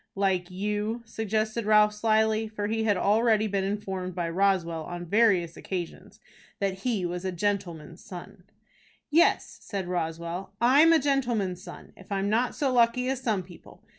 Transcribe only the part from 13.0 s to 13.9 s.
as some people.